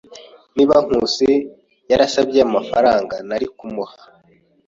Niba 0.55 0.75
Nkusi 0.85 1.29
yaransabye 1.91 2.39
amafaranga, 2.47 3.15
nari 3.27 3.47
kumuha. 3.57 3.95